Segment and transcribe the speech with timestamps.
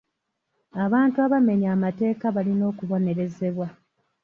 [0.83, 3.67] Abantu abamenya amateeka balina okubonerezebwa.